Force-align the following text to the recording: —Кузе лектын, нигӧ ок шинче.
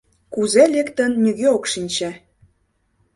—Кузе 0.33 0.63
лектын, 0.73 1.11
нигӧ 1.23 1.47
ок 1.57 1.63
шинче. 1.71 2.09